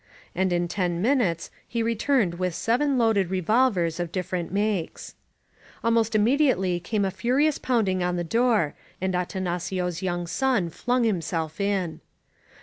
And 0.33 0.51
in 0.51 0.67
ten 0.67 0.99
minutes 0.99 1.51
he 1.67 1.83
returned 1.83 2.39
with 2.39 2.55
seven 2.55 2.97
loaded 2.97 3.29
revol 3.29 3.71
vers 3.71 3.99
of 3.99 4.11
different 4.11 4.51
makes. 4.51 5.13
Almost 5.83 6.15
immediately 6.15 6.79
came 6.79 7.05
a 7.05 7.11
furious 7.11 7.59
poimding 7.59 8.01
on 8.01 8.15
the 8.15 8.23
door, 8.23 8.73
and 8.99 9.13
Atanacio's 9.13 10.01
young 10.01 10.25
son 10.25 10.71
flung 10.71 11.03
himself 11.03 11.61
in. 11.61 12.01